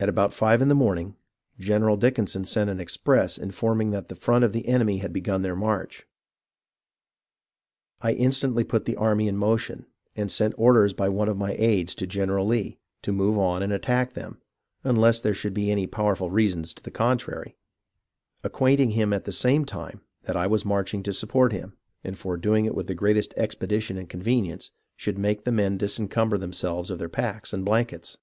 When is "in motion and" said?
9.28-10.32